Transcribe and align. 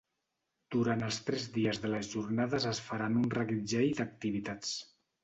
Durant 0.75 1.03
els 1.07 1.19
tres 1.27 1.43
dies 1.57 1.79
de 1.83 1.91
les 1.91 2.09
jornades 2.13 2.65
es 2.71 2.79
faran 2.87 3.21
un 3.21 3.29
reguitzell 3.37 3.93
d’activitats. 4.01 4.73